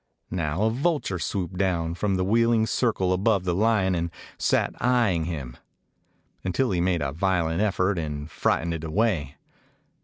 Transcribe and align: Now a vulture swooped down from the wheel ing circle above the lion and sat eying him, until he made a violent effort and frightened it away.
Now 0.31 0.63
a 0.63 0.71
vulture 0.71 1.19
swooped 1.19 1.59
down 1.59 1.93
from 1.93 2.15
the 2.15 2.23
wheel 2.23 2.51
ing 2.51 2.65
circle 2.65 3.13
above 3.13 3.43
the 3.43 3.53
lion 3.53 3.93
and 3.93 4.09
sat 4.35 4.73
eying 4.81 5.25
him, 5.25 5.57
until 6.43 6.71
he 6.71 6.81
made 6.81 7.03
a 7.03 7.11
violent 7.11 7.61
effort 7.61 7.99
and 7.99 8.27
frightened 8.27 8.73
it 8.73 8.83
away. 8.83 9.35